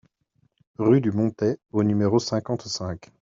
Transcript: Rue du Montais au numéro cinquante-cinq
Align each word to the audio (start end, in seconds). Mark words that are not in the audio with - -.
Rue 0.79 0.99
du 0.99 1.11
Montais 1.11 1.59
au 1.73 1.83
numéro 1.83 2.17
cinquante-cinq 2.17 3.09